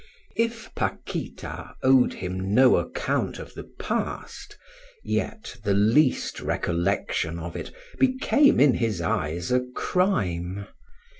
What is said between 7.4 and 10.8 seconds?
it became in his eyes a crime.